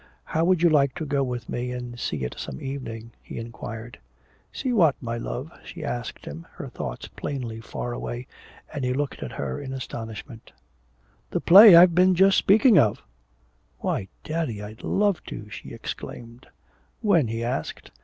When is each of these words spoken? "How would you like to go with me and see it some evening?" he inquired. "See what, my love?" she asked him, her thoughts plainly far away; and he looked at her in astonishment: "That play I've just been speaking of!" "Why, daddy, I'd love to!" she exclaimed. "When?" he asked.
"How 0.23 0.43
would 0.45 0.63
you 0.63 0.69
like 0.71 0.95
to 0.95 1.05
go 1.05 1.21
with 1.23 1.47
me 1.47 1.71
and 1.71 1.99
see 1.99 2.23
it 2.23 2.33
some 2.35 2.59
evening?" 2.59 3.11
he 3.21 3.37
inquired. 3.37 3.99
"See 4.51 4.73
what, 4.73 4.95
my 4.99 5.15
love?" 5.15 5.51
she 5.63 5.83
asked 5.83 6.25
him, 6.25 6.47
her 6.53 6.69
thoughts 6.69 7.07
plainly 7.07 7.61
far 7.61 7.93
away; 7.93 8.25
and 8.73 8.83
he 8.83 8.93
looked 8.95 9.21
at 9.21 9.33
her 9.33 9.59
in 9.61 9.73
astonishment: 9.73 10.53
"That 11.29 11.41
play 11.45 11.75
I've 11.75 11.93
just 11.93 11.95
been 11.95 12.31
speaking 12.31 12.79
of!" 12.79 13.03
"Why, 13.77 14.07
daddy, 14.23 14.59
I'd 14.59 14.81
love 14.81 15.23
to!" 15.25 15.47
she 15.51 15.69
exclaimed. 15.71 16.47
"When?" 17.01 17.27
he 17.27 17.43
asked. 17.43 17.91